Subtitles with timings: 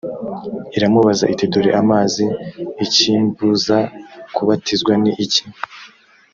[0.77, 2.25] iramubaza iti dore amazi
[2.85, 3.77] ikimbuza
[4.35, 5.43] kubatizwa ni iki‽